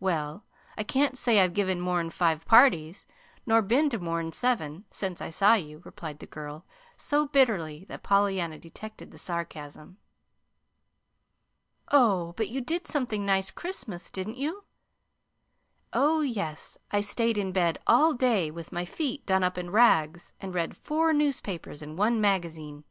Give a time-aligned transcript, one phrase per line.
[0.00, 0.44] "Well,
[0.76, 3.06] I can't say I've given more'n five parties,
[3.46, 6.66] nor been to more'n seven, since I saw you," replied the girl
[6.96, 9.98] so bitterly that Pollyanna detected the sarcasm.
[11.92, 14.64] "Oh, but you did something nice Christmas, didn't you?"
[15.92, 16.76] "Oh, yes.
[16.90, 20.76] I stayed in bed all day with my feet done up in rags and read
[20.76, 22.82] four newspapers and one magazine.